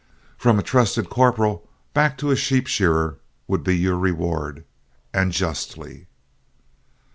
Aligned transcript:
From 0.35 0.57
a 0.57 0.63
trusted 0.63 1.11
corporal 1.11 1.69
back 1.93 2.17
to 2.17 2.31
a 2.31 2.35
sheep 2.35 2.65
shearer 2.65 3.19
would 3.47 3.63
be 3.63 3.77
your 3.77 3.99
reward 3.99 4.65
and 5.13 5.31
justly." 5.31 6.07